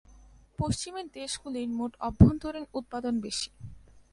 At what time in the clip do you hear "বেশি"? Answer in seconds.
3.21-3.49